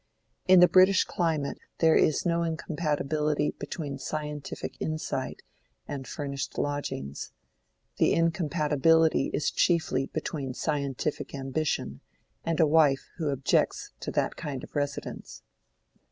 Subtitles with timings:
[0.47, 5.43] In the British climate there is no incompatibility between scientific insight
[5.87, 7.33] and furnished lodgings:
[7.97, 12.01] the incompatibility is chiefly between scientific ambition
[12.43, 15.43] and a wife who objects to that kind of residence.